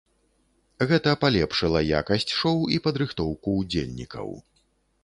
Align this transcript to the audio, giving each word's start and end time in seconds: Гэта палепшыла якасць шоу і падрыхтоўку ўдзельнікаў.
Гэта 0.91 1.13
палепшыла 1.25 1.83
якасць 1.99 2.35
шоу 2.41 2.55
і 2.77 2.81
падрыхтоўку 2.89 3.49
ўдзельнікаў. 3.61 4.27